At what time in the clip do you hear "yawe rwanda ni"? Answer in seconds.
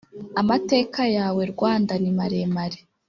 1.17-2.11